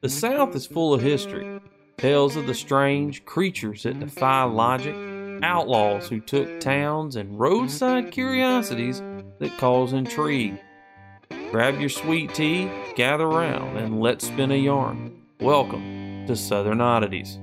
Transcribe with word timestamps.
The 0.00 0.08
South 0.08 0.54
is 0.54 0.64
full 0.64 0.94
of 0.94 1.02
history. 1.02 1.58
Tales 1.96 2.36
of 2.36 2.46
the 2.46 2.54
strange, 2.54 3.24
creatures 3.24 3.82
that 3.82 3.98
defy 3.98 4.44
logic, 4.44 4.94
outlaws 5.42 6.08
who 6.08 6.20
took 6.20 6.60
towns, 6.60 7.16
and 7.16 7.36
roadside 7.36 8.12
curiosities 8.12 9.02
that 9.40 9.58
cause 9.58 9.92
intrigue. 9.92 10.60
Grab 11.50 11.80
your 11.80 11.88
sweet 11.88 12.32
tea, 12.32 12.70
gather 12.94 13.26
round, 13.26 13.76
and 13.76 14.00
let's 14.00 14.28
spin 14.28 14.52
a 14.52 14.54
yarn. 14.54 15.20
Welcome 15.40 16.28
to 16.28 16.36
Southern 16.36 16.80
Oddities. 16.80 17.40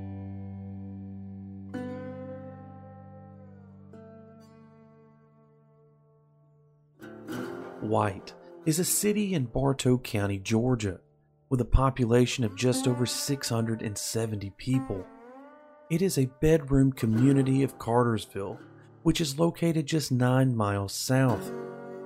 White 7.81 8.33
is 8.65 8.79
a 8.79 8.85
city 8.85 9.33
in 9.33 9.43
Bartow 9.43 9.97
County, 9.97 10.39
Georgia, 10.39 11.01
with 11.55 11.61
a 11.61 11.71
population 11.71 12.43
of 12.43 12.53
just 12.53 12.85
over 12.85 13.05
670 13.05 14.49
people. 14.57 15.05
It 15.89 16.01
is 16.01 16.17
a 16.17 16.29
bedroom 16.41 16.91
community 16.91 17.63
of 17.63 17.79
Cartersville, 17.79 18.59
which 19.03 19.21
is 19.21 19.39
located 19.39 19.85
just 19.85 20.11
nine 20.11 20.53
miles 20.53 20.91
south, 20.91 21.53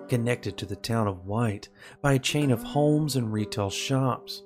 connected 0.08 0.56
to 0.56 0.68
the 0.68 0.76
town 0.76 1.08
of 1.08 1.26
White 1.26 1.68
by 2.00 2.14
a 2.14 2.20
chain 2.20 2.52
of 2.52 2.62
homes 2.62 3.16
and 3.16 3.34
retail 3.34 3.72
shops. 3.72 4.44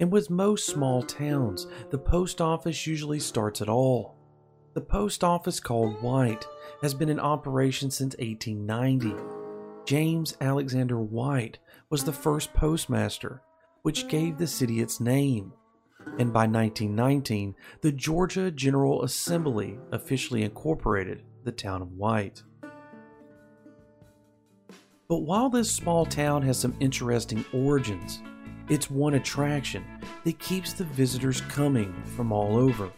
And 0.00 0.10
with 0.10 0.28
most 0.28 0.66
small 0.66 1.04
towns, 1.04 1.68
the 1.90 1.98
post 1.98 2.40
office 2.40 2.88
usually 2.88 3.20
starts 3.20 3.62
at 3.62 3.68
all. 3.68 4.16
The 4.74 4.80
post 4.80 5.22
office 5.22 5.60
called 5.60 6.02
White 6.02 6.48
has 6.82 6.94
been 6.94 7.10
in 7.10 7.20
operation 7.20 7.92
since 7.92 8.16
1890 8.16 9.14
James 9.86 10.36
Alexander 10.40 10.98
White 10.98 11.58
was 11.90 12.02
the 12.02 12.12
first 12.12 12.52
postmaster, 12.52 13.42
which 13.82 14.08
gave 14.08 14.38
the 14.38 14.46
city 14.46 14.80
its 14.80 15.00
name. 15.00 15.52
And 16.18 16.32
by 16.32 16.46
1919, 16.46 17.54
the 17.82 17.92
Georgia 17.92 18.50
General 18.50 19.02
Assembly 19.02 19.78
officially 19.92 20.42
incorporated 20.42 21.22
the 21.44 21.52
town 21.52 21.82
of 21.82 21.92
White. 21.92 22.42
But 25.08 25.22
while 25.22 25.48
this 25.48 25.70
small 25.70 26.06
town 26.06 26.42
has 26.42 26.58
some 26.58 26.76
interesting 26.80 27.44
origins, 27.52 28.22
it's 28.68 28.90
one 28.90 29.14
attraction 29.14 29.84
that 30.24 30.38
keeps 30.38 30.72
the 30.72 30.84
visitors 30.84 31.40
coming 31.42 31.92
from 32.04 32.30
all 32.30 32.56
over. 32.56 32.92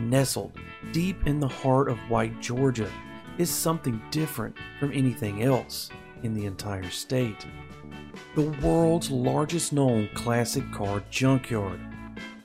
Nestled 0.00 0.52
deep 0.92 1.26
in 1.26 1.40
the 1.40 1.48
heart 1.48 1.88
of 1.88 1.98
White, 2.10 2.40
Georgia, 2.40 2.90
is 3.38 3.48
something 3.48 4.00
different 4.10 4.54
from 4.78 4.92
anything 4.92 5.42
else 5.42 5.88
in 6.22 6.34
the 6.34 6.44
entire 6.44 6.90
state. 6.90 7.46
The 8.34 8.50
world's 8.62 9.12
largest 9.12 9.72
known 9.72 10.08
classic 10.14 10.68
car 10.72 11.04
junkyard. 11.08 11.78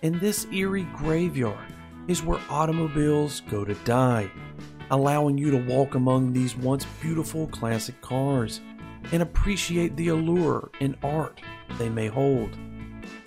And 0.04 0.20
this 0.20 0.46
eerie 0.54 0.88
graveyard 0.96 1.74
is 2.08 2.22
where 2.22 2.40
automobiles 2.48 3.42
go 3.50 3.66
to 3.66 3.74
die, 3.86 4.30
allowing 4.92 5.40
you 5.40 5.50
to 5.50 5.58
walk 5.58 5.96
among 5.96 6.32
these 6.32 6.56
once 6.56 6.86
beautiful 7.02 7.48
classic 7.48 8.00
cars 8.02 8.62
and 9.12 9.24
appreciate 9.24 9.96
the 9.96 10.10
allure 10.10 10.70
and 10.80 10.96
art 11.02 11.42
they 11.80 11.90
may 11.90 12.08
hold 12.08 12.56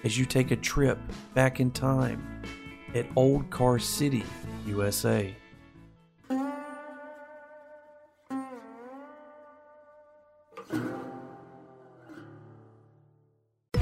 as 0.05 0.17
you 0.17 0.25
take 0.25 0.53
a 0.53 0.57
trip 0.57 1.01
back 1.35 1.59
in 1.59 1.71
time 1.71 2.43
at 2.95 3.07
Old 3.17 3.51
Car 3.51 3.81
City, 3.81 4.25
USA. 4.67 5.35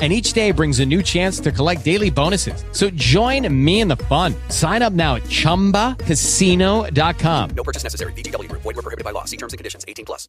and 0.00 0.12
each 0.12 0.32
day 0.32 0.52
brings 0.52 0.78
a 0.78 0.86
new 0.86 1.02
chance 1.02 1.40
to 1.40 1.50
collect 1.50 1.84
daily 1.84 2.10
bonuses. 2.10 2.64
So 2.70 2.88
join 2.90 3.52
me 3.52 3.80
in 3.80 3.88
the 3.88 3.96
fun. 3.96 4.36
Sign 4.48 4.82
up 4.82 4.92
now 4.92 5.16
at 5.16 5.24
ChumbaCasino.com. 5.24 7.50
No 7.50 7.64
purchase 7.64 7.82
necessary. 7.82 8.12
VGW. 8.12 8.46
Void 8.52 8.64
were 8.64 8.74
prohibited 8.74 9.02
by 9.02 9.10
law. 9.10 9.24
See 9.24 9.36
terms 9.36 9.52
and 9.52 9.58
conditions. 9.58 9.84
18 9.88 10.04
plus. 10.04 10.28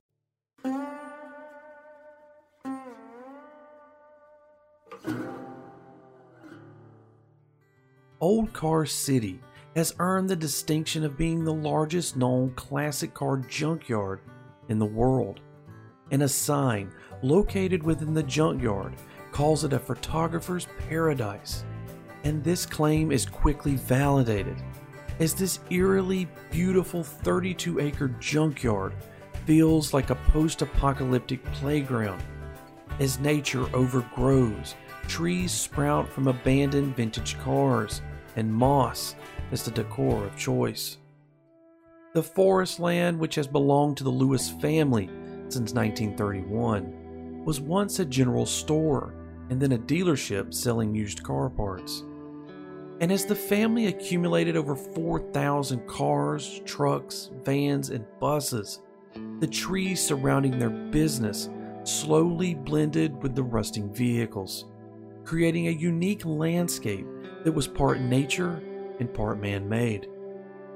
Old 8.22 8.52
Car 8.52 8.86
City 8.86 9.40
has 9.76 9.96
earned 10.00 10.30
the 10.30 10.36
distinction 10.36 11.06
of 11.06 11.18
being 11.18 11.46
the 11.46 11.54
largest 11.54 12.18
known 12.18 12.52
classic 12.56 13.14
car 13.14 13.38
junkyard 13.38 14.20
in 14.68 14.78
the 14.78 14.86
world. 14.86 15.40
And 16.12 16.24
a 16.24 16.28
sign 16.28 16.92
located 17.22 17.84
within 17.84 18.14
the 18.14 18.24
junkyard 18.24 18.96
calls 19.40 19.64
it 19.64 19.72
a 19.72 19.80
photographer's 19.80 20.68
paradise. 20.90 21.64
And 22.26 22.44
this 22.44 22.66
claim 22.66 23.10
is 23.10 23.26
quickly 23.26 23.78
validated, 23.78 24.58
as 25.22 25.34
this 25.34 25.62
eerily 25.70 26.28
beautiful 26.52 27.06
32 27.06 27.80
acre 27.80 28.10
junkyard 28.20 28.94
feels 29.46 29.94
like 29.94 30.10
a 30.10 30.16
post 30.16 30.62
apocalyptic 30.62 31.42
playground. 31.54 32.22
As 33.00 33.18
nature 33.22 33.66
overgrows, 33.74 34.76
trees 35.08 35.54
sprout 35.54 36.10
from 36.10 36.28
abandoned 36.28 36.98
vintage 36.98 37.40
cars, 37.40 38.02
and 38.36 38.54
moss 38.54 39.16
is 39.54 39.64
the 39.64 39.72
decor 39.72 40.26
of 40.26 40.36
choice. 40.36 40.98
The 42.14 42.24
forest 42.24 42.82
land, 42.82 43.18
which 43.18 43.36
has 43.36 43.48
belonged 43.48 43.96
to 44.00 44.04
the 44.04 44.10
Lewis 44.10 44.50
family 44.50 45.08
since 45.48 45.72
1931, 45.72 47.46
was 47.46 47.62
once 47.62 48.00
a 48.00 48.06
general 48.06 48.46
store 48.46 49.14
and 49.50 49.60
then 49.60 49.74
a 49.74 49.78
dealership 49.78 50.54
selling 50.54 50.94
used 50.94 51.24
car 51.24 51.50
parts. 51.50 52.04
And 53.02 53.12
as 53.12 53.26
the 53.26 53.36
family 53.36 53.88
accumulated 53.88 54.58
over 54.58 54.76
4,000 54.76 55.88
cars, 55.88 56.62
trucks, 56.66 57.32
vans, 57.44 57.90
and 57.90 58.06
buses, 58.20 58.82
the 59.40 59.48
trees 59.48 60.02
surrounding 60.02 60.60
their 60.60 60.70
business 60.70 61.50
slowly 61.84 62.56
blended 62.56 63.22
with 63.24 63.36
the 63.36 63.44
rusting 63.44 63.94
vehicles, 63.94 64.66
creating 65.24 65.68
a 65.68 65.72
unique 65.72 66.26
landscape 66.26 67.08
that 67.44 67.54
was 67.54 67.68
part 67.68 68.02
nature 68.02 68.62
and 69.00 69.14
part 69.14 69.40
man 69.40 69.68
made. 69.68 70.08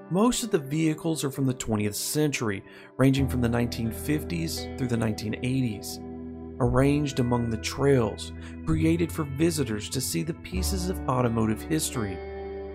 Most 0.09 0.43
of 0.43 0.51
the 0.51 0.59
vehicles 0.59 1.23
are 1.23 1.31
from 1.31 1.45
the 1.45 1.53
20th 1.53 1.95
century, 1.95 2.63
ranging 2.97 3.27
from 3.27 3.41
the 3.41 3.49
1950s 3.49 4.77
through 4.77 4.87
the 4.87 4.95
1980s 4.95 6.12
arranged 6.59 7.19
among 7.19 7.49
the 7.49 7.57
trails 7.57 8.31
created 8.65 9.11
for 9.11 9.23
visitors 9.23 9.89
to 9.89 10.01
see 10.01 10.23
the 10.23 10.33
pieces 10.35 10.89
of 10.89 10.99
automotive 11.09 11.61
history 11.61 12.17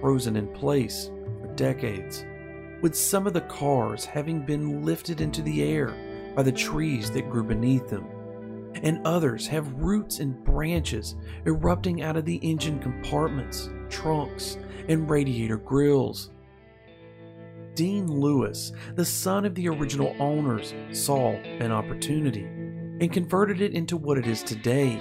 frozen 0.01 0.37
in 0.37 0.49
place 0.49 1.11
for 1.41 1.49
decades, 1.55 2.25
with 2.83 2.95
some 2.95 3.27
of 3.27 3.33
the 3.33 3.41
cars 3.43 4.05
having 4.05 4.45
been 4.45 4.85
lifted 4.85 5.21
into 5.21 5.43
the 5.43 5.63
air 5.63 5.95
by 6.37 6.43
the 6.43 6.53
trees 6.53 7.11
that 7.11 7.31
grew 7.31 7.43
beneath 7.43 7.89
them, 7.89 8.07
and 8.83 9.05
others 9.07 9.47
have 9.47 9.73
roots 9.75 10.21
and 10.21 10.45
branches 10.45 11.17
erupting 11.47 12.03
out 12.03 12.17
of 12.17 12.25
the 12.25 12.37
engine 12.37 12.79
compartments, 12.79 13.71
trunks, 13.89 14.59
and 14.89 15.11
radiator 15.11 15.57
grills. 15.57 16.31
Dean 17.75 18.07
Lewis, 18.11 18.73
the 18.97 19.05
son 19.05 19.45
of 19.45 19.55
the 19.55 19.69
original 19.69 20.15
owners, 20.19 20.75
saw 20.93 21.31
an 21.31 21.71
opportunity 21.71 22.49
and 23.01 23.13
converted 23.13 23.61
it 23.61 23.75
into 23.75 23.97
what 23.97 24.19
it 24.19 24.27
is 24.27 24.43
today, 24.43 25.01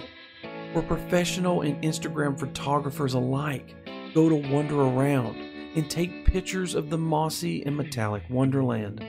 where 0.73 0.83
professional 0.83 1.61
and 1.61 1.81
Instagram 1.83 2.39
photographers 2.39 3.13
alike 3.13 3.75
go 4.13 4.29
to 4.29 4.35
wander 4.35 4.81
around 4.81 5.35
and 5.75 5.89
take 5.89 6.25
pictures 6.25 6.75
of 6.75 6.89
the 6.89 6.97
mossy 6.97 7.63
and 7.65 7.75
metallic 7.75 8.23
wonderland. 8.29 9.03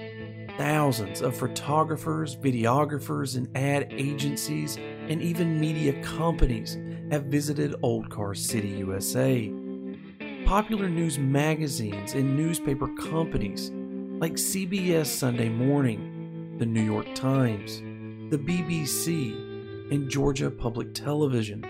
Thousands 0.58 1.23
of 1.23 1.37
photographers, 1.37 2.35
videographers, 2.37 3.37
and 3.37 3.49
ad 3.56 3.88
agencies, 3.90 4.76
and 4.76 5.23
even 5.23 5.61
media 5.61 6.02
companies 6.02 6.76
have 7.11 7.25
visited 7.25 7.75
Old 7.82 8.11
Car 8.11 8.35
City, 8.35 8.69
USA. 8.69 9.52
Popular 10.44 10.88
news 10.88 11.19
magazines 11.19 12.14
and 12.14 12.37
newspaper 12.37 12.88
companies 12.96 13.70
like 14.20 14.32
CBS 14.32 15.06
Sunday 15.06 15.49
Morning, 15.49 16.56
the 16.58 16.67
New 16.67 16.82
York 16.82 17.14
Times, 17.14 17.82
the 18.30 18.38
BBC, 18.38 19.90
and 19.90 20.10
Georgia 20.10 20.50
Public 20.50 20.92
Television, 20.92 21.64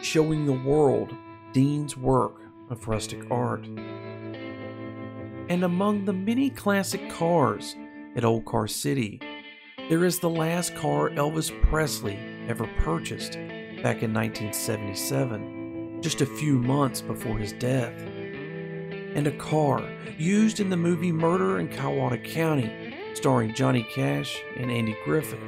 showing 0.00 0.46
the 0.46 0.52
world 0.52 1.12
Dean's 1.52 1.96
work 1.96 2.40
of 2.70 2.86
rustic 2.86 3.28
art. 3.32 3.66
And 5.48 5.64
among 5.64 6.04
the 6.04 6.12
many 6.12 6.50
classic 6.50 7.10
cars 7.10 7.74
at 8.14 8.24
Old 8.24 8.44
Car 8.44 8.68
City, 8.68 9.20
there 9.88 10.04
is 10.04 10.20
the 10.20 10.30
last 10.30 10.76
car 10.76 11.10
Elvis 11.10 11.50
Presley 11.62 12.16
ever 12.46 12.68
purchased 12.78 13.32
back 13.82 14.04
in 14.04 14.14
1977, 14.14 16.00
just 16.00 16.20
a 16.20 16.26
few 16.26 16.60
months 16.60 17.00
before 17.00 17.38
his 17.38 17.54
death. 17.54 17.92
And 19.16 19.26
a 19.26 19.36
car 19.36 19.82
used 20.16 20.60
in 20.60 20.70
the 20.70 20.76
movie 20.76 21.10
Murder 21.10 21.58
in 21.58 21.68
Coweta 21.68 22.22
County, 22.24 22.94
starring 23.14 23.52
Johnny 23.52 23.82
Cash 23.92 24.40
and 24.56 24.70
Andy 24.70 24.96
Griffith, 25.04 25.42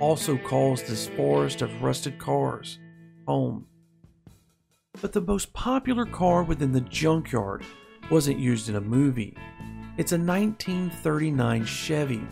also 0.00 0.36
calls 0.38 0.82
this 0.82 1.08
forest 1.08 1.62
of 1.62 1.82
rusted 1.82 2.18
cars 2.18 2.78
home. 3.26 3.66
But 5.00 5.12
the 5.12 5.20
most 5.20 5.52
popular 5.52 6.04
car 6.04 6.42
within 6.42 6.72
the 6.72 6.80
junkyard 6.80 7.64
wasn't 8.10 8.40
used 8.40 8.68
in 8.68 8.76
a 8.76 8.80
movie. 8.80 9.36
It's 9.96 10.12
a 10.12 10.18
1939 10.18 11.64
Chevy, 11.64 12.26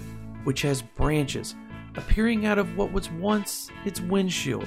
which 0.44 0.62
has 0.62 0.82
branches 0.82 1.54
appearing 1.96 2.46
out 2.46 2.58
of 2.58 2.76
what 2.76 2.92
was 2.92 3.10
once 3.10 3.70
its 3.84 4.00
windshield, 4.00 4.66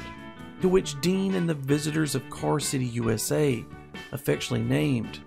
to 0.62 0.70
which 0.70 1.00
Dean 1.02 1.36
and 1.36 1.50
the 1.50 1.54
visitors 1.54 2.16
of 2.16 2.30
Car 2.30 2.60
City, 2.60 2.86
USA, 2.86 3.66
affectionately 4.12 4.68
named 4.68 5.20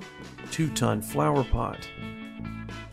Two 0.51 0.71
Ton 0.71 1.03
Flower 1.03 1.45
Pot. 1.45 1.89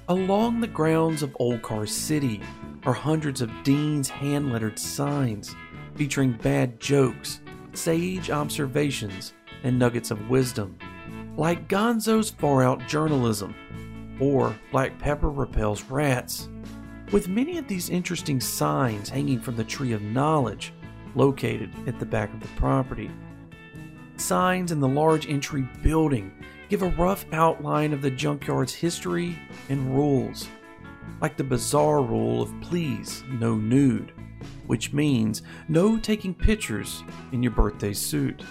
Along 0.08 0.60
the 0.60 0.68
grounds 0.68 1.24
of 1.24 1.36
Old 1.40 1.62
Car 1.62 1.86
City 1.86 2.42
are 2.86 2.94
hundreds 2.94 3.42
of 3.42 3.52
Dean's 3.64 4.10
hand 4.10 4.52
lettered 4.52 4.80
signs 4.80 5.56
featuring 5.96 6.34
bad 6.34 6.80
jokes, 6.80 7.42
sage 7.74 8.30
observations, 8.30 9.34
and 9.64 9.78
nuggets 9.78 10.12
of 10.12 10.30
wisdom, 10.30 10.78
like 11.38 11.68
Gonzo's 11.68 12.30
far 12.30 12.64
out 12.64 12.88
journalism 12.88 13.56
or 14.20 14.56
Black 14.72 14.98
Pepper 15.00 15.30
repels 15.30 15.84
rats. 15.84 16.50
With 17.12 17.28
many 17.28 17.58
of 17.58 17.68
these 17.68 17.90
interesting 17.90 18.40
signs 18.40 19.10
hanging 19.10 19.40
from 19.40 19.56
the 19.56 19.64
Tree 19.64 19.92
of 19.92 20.02
Knowledge 20.02 20.74
located 21.16 21.72
at 21.88 22.00
the 22.00 22.06
back 22.06 22.34
of 22.34 22.40
the 22.40 22.48
property. 22.50 23.12
Signs 24.16 24.72
in 24.72 24.80
the 24.80 24.88
large 24.88 25.28
entry 25.28 25.68
building 25.84 26.32
give 26.70 26.84
a 26.84 26.90
rough 26.90 27.26
outline 27.34 27.92
of 27.92 28.02
the 28.02 28.12
junkyard's 28.12 28.74
history 28.74 29.38
and 29.68 29.94
rules, 29.96 30.48
like 31.22 31.38
the 31.38 31.44
bizarre 31.44 32.02
rule 32.02 32.42
of 32.42 32.54
please 32.62 33.24
no 33.30 33.56
nude, 33.56 34.12
which 34.68 34.94
means 34.94 35.42
no 35.68 35.98
taking 35.98 36.34
pictures 36.34 37.04
in 37.32 37.44
your 37.44 37.52
birthday 37.52 37.94
suit. 37.94 38.44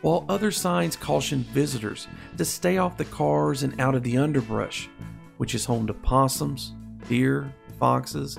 While 0.00 0.24
other 0.28 0.50
signs 0.50 0.96
caution 0.96 1.44
visitors 1.52 2.08
to 2.36 2.44
stay 2.44 2.78
off 2.78 2.96
the 2.96 3.04
cars 3.04 3.62
and 3.62 3.80
out 3.80 3.94
of 3.94 4.02
the 4.02 4.18
underbrush, 4.18 4.88
which 5.36 5.54
is 5.54 5.64
home 5.64 5.86
to 5.86 5.94
possums, 5.94 6.74
deer, 7.08 7.52
foxes, 7.78 8.38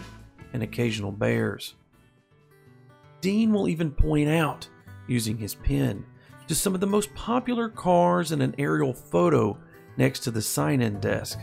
and 0.54 0.64
occasional 0.64 1.12
bears. 1.12 1.76
Dean 3.22 3.54
will 3.54 3.70
even 3.70 3.92
point 3.92 4.30
out, 4.30 4.68
using 5.08 5.38
his 5.38 5.56
pen, 5.56 6.06
to 6.48 6.56
some 6.56 6.74
of 6.76 6.82
the 6.82 6.88
most 6.88 7.14
popular 7.16 7.70
cars 7.70 8.32
in 8.34 8.42
an 8.42 8.54
aerial 8.58 8.94
photo 8.94 9.58
next 9.98 10.20
to 10.20 10.32
the 10.32 10.42
sign 10.42 10.82
in 10.82 11.00
desk. 11.00 11.40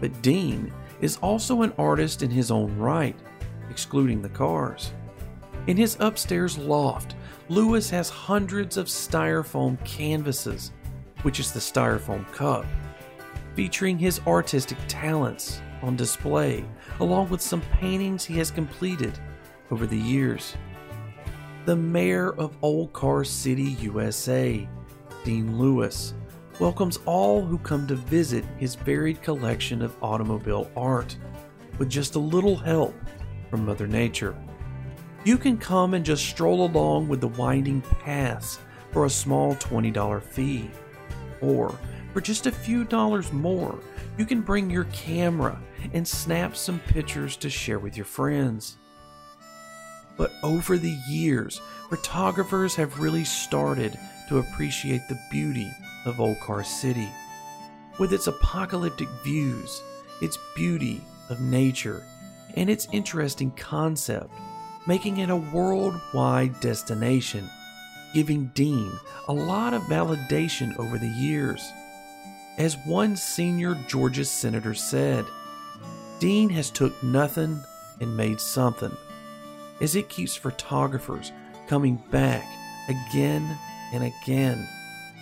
But 0.00 0.20
Dean 0.22 0.72
is 1.02 1.18
also 1.18 1.60
an 1.60 1.74
artist 1.76 2.22
in 2.22 2.30
his 2.30 2.50
own 2.50 2.74
right, 2.78 3.16
excluding 3.68 4.22
the 4.22 4.28
cars. 4.30 4.94
In 5.66 5.76
his 5.76 5.96
upstairs 6.00 6.56
loft, 6.56 7.16
Lewis 7.48 7.90
has 7.90 8.08
hundreds 8.08 8.76
of 8.76 8.86
styrofoam 8.86 9.84
canvases, 9.84 10.72
which 11.22 11.38
is 11.38 11.52
the 11.52 11.60
styrofoam 11.60 12.24
cup, 12.32 12.64
featuring 13.54 13.98
his 13.98 14.20
artistic 14.26 14.78
talents 14.88 15.60
on 15.82 15.96
display, 15.96 16.64
along 17.00 17.28
with 17.28 17.42
some 17.42 17.60
paintings 17.72 18.24
he 18.24 18.38
has 18.38 18.50
completed 18.50 19.18
over 19.70 19.86
the 19.86 19.98
years. 19.98 20.56
The 21.64 21.76
mayor 21.76 22.32
of 22.34 22.56
Old 22.62 22.92
Car 22.92 23.24
City, 23.24 23.76
USA, 23.80 24.68
Dean 25.24 25.58
Lewis, 25.58 26.14
welcomes 26.58 26.98
all 27.06 27.42
who 27.42 27.58
come 27.58 27.86
to 27.86 27.94
visit 27.94 28.44
his 28.58 28.74
varied 28.74 29.22
collection 29.22 29.82
of 29.82 29.96
automobile 30.02 30.70
art 30.76 31.16
with 31.78 31.88
just 31.88 32.14
a 32.14 32.18
little 32.18 32.56
help 32.56 32.94
from 33.50 33.64
Mother 33.64 33.86
Nature. 33.86 34.36
You 35.24 35.38
can 35.38 35.56
come 35.56 35.94
and 35.94 36.04
just 36.04 36.26
stroll 36.26 36.66
along 36.66 37.08
with 37.08 37.20
the 37.20 37.28
winding 37.28 37.80
paths 37.80 38.58
for 38.90 39.06
a 39.06 39.10
small 39.10 39.54
$20 39.56 40.22
fee. 40.22 40.70
Or, 41.40 41.78
for 42.12 42.20
just 42.20 42.46
a 42.46 42.52
few 42.52 42.84
dollars 42.84 43.32
more, 43.32 43.78
you 44.18 44.26
can 44.26 44.42
bring 44.42 44.68
your 44.68 44.84
camera 44.84 45.60
and 45.92 46.06
snap 46.06 46.56
some 46.56 46.78
pictures 46.80 47.36
to 47.36 47.48
share 47.48 47.78
with 47.78 47.96
your 47.96 48.06
friends. 48.06 48.78
But 50.16 50.32
over 50.42 50.78
the 50.78 50.98
years, 51.08 51.60
photographers 51.88 52.74
have 52.76 53.00
really 53.00 53.24
started 53.24 53.98
to 54.28 54.38
appreciate 54.38 55.08
the 55.08 55.20
beauty 55.30 55.70
of 56.04 56.20
Old 56.20 56.38
Car 56.40 56.64
City. 56.64 57.08
With 57.98 58.12
its 58.12 58.26
apocalyptic 58.26 59.08
views, 59.22 59.82
its 60.20 60.38
beauty 60.54 61.02
of 61.28 61.40
nature, 61.40 62.02
and 62.54 62.68
its 62.68 62.88
interesting 62.92 63.50
concept, 63.52 64.30
making 64.86 65.18
it 65.18 65.30
a 65.30 65.36
worldwide 65.36 66.58
destination, 66.60 67.48
giving 68.14 68.46
Dean 68.54 68.92
a 69.28 69.32
lot 69.32 69.74
of 69.74 69.82
validation 69.82 70.78
over 70.78 70.98
the 70.98 71.08
years. 71.08 71.72
As 72.58 72.76
one 72.84 73.16
senior 73.16 73.74
Georgia 73.88 74.24
senator 74.24 74.74
said, 74.74 75.24
Dean 76.18 76.50
has 76.50 76.70
took 76.70 77.02
nothing 77.02 77.62
and 78.00 78.16
made 78.16 78.40
something, 78.40 78.94
as 79.82 79.96
it 79.96 80.08
keeps 80.08 80.36
photographers 80.36 81.32
coming 81.66 81.96
back 82.10 82.46
again 82.88 83.58
and 83.92 84.04
again, 84.04 84.66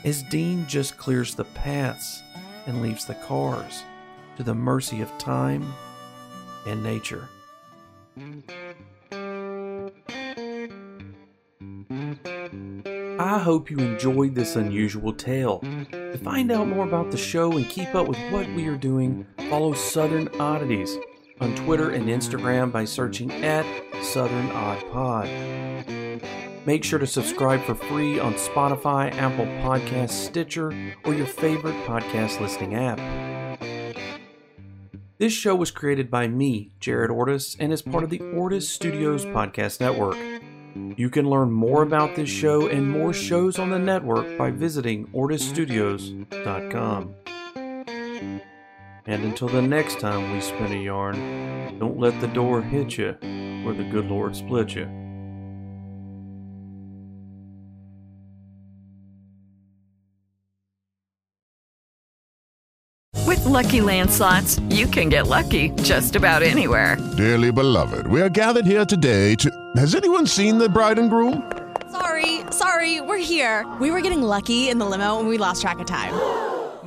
as 0.05 0.23
Dean 0.25 0.67
just 0.69 0.97
clears 0.99 1.35
the 1.35 1.45
paths 1.45 2.23
and 2.67 2.83
leaves 2.83 3.07
the 3.07 3.15
cars 3.15 3.83
to 4.37 4.43
the 4.43 4.55
mercy 4.55 5.01
of 5.01 5.11
time 5.19 5.73
and 6.67 6.83
nature. 6.83 7.29
I 13.19 13.39
hope 13.39 13.71
you 13.71 13.79
enjoyed 13.79 14.35
this 14.35 14.57
unusual 14.57 15.13
tale. 15.13 15.61
To 15.91 16.19
find 16.19 16.53
out 16.53 16.69
more 16.69 16.87
about 16.87 17.11
the 17.11 17.17
show 17.17 17.53
and 17.53 17.69
keep 17.69 17.95
up 17.95 18.09
with 18.09 18.19
what 18.31 18.49
we 18.51 18.67
are 18.67 18.77
doing, 18.77 19.27
follow 19.49 19.73
Southern 19.73 20.29
Oddities 20.41 20.99
on 21.41 21.55
Twitter 21.55 21.91
and 21.91 22.09
Instagram 22.09 22.71
by 22.71 22.85
searching 22.85 23.31
at 23.45 23.65
Southern 24.13 24.51
Odd 24.51 24.91
Pod. 24.91 25.29
Make 26.67 26.85
sure 26.85 26.99
to 26.99 27.07
subscribe 27.07 27.63
for 27.63 27.75
free 27.75 28.19
on 28.19 28.35
Spotify, 28.35 29.13
Apple 29.15 29.47
Podcasts, 29.63 30.11
Stitcher, 30.11 30.73
or 31.05 31.15
your 31.15 31.27
favorite 31.27 31.77
podcast 31.87 32.41
listening 32.41 32.75
app. 32.75 32.99
This 35.19 35.33
show 35.33 35.55
was 35.55 35.71
created 35.71 36.11
by 36.11 36.29
me, 36.29 36.73
Jared 36.81 37.11
Ordis, 37.11 37.57
and 37.61 37.73
is 37.73 37.83
part 37.83 38.03
of 38.03 38.11
the 38.11 38.21
Ordis 38.35 38.69
Studios 38.69 39.25
Podcast 39.25 39.81
Network. 39.81 40.19
You 40.99 41.11
can 41.11 41.29
learn 41.29 41.53
more 41.53 41.83
about 41.83 42.17
this 42.17 42.31
show 42.31 42.69
and 42.69 42.91
more 42.91 43.13
shows 43.13 43.59
on 43.59 43.71
the 43.71 43.79
network 43.79 44.37
by 44.37 44.51
visiting 44.51 45.07
ordisstudios.com. 45.09 47.15
And 49.07 49.25
until 49.25 49.49
the 49.49 49.63
next 49.63 50.01
time 50.01 50.33
we 50.33 50.41
spin 50.41 50.73
a 50.73 50.83
yarn, 50.83 51.79
don't 51.79 51.99
let 51.99 52.21
the 52.21 52.29
door 52.29 52.63
hit 52.63 52.99
you 52.99 53.17
or 53.67 53.73
the 53.73 53.89
good 53.91 54.07
Lord 54.07 54.37
split 54.37 54.75
you. 54.75 54.89
With 63.27 63.45
Lucky 63.45 63.81
Land 63.81 64.11
slots, 64.11 64.59
you 64.71 64.87
can 64.87 65.09
get 65.09 65.27
lucky 65.29 65.71
just 65.83 66.17
about 66.17 66.43
anywhere. 66.43 66.97
Dearly 67.17 67.53
beloved, 67.53 68.07
we 68.07 68.21
are 68.21 68.29
gathered 68.29 68.67
here 68.67 68.85
today 68.85 69.35
to. 69.37 69.51
Has 69.77 69.95
anyone 69.95 70.27
seen 70.27 70.59
the 70.59 70.69
bride 70.69 70.99
and 70.99 71.09
groom? 71.09 71.51
Sorry, 71.91 72.41
sorry, 72.51 73.01
we're 73.01 73.19
here. 73.19 73.67
We 73.81 73.91
were 73.91 74.01
getting 74.01 74.23
lucky 74.23 74.69
in 74.69 74.79
the 74.79 74.87
limo 74.87 75.19
and 75.19 75.29
we 75.29 75.39
lost 75.39 75.63
track 75.63 75.79
of 75.79 75.87
time. 75.87 76.50